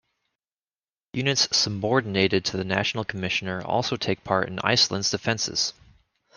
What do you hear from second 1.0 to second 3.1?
Units subordinated to the National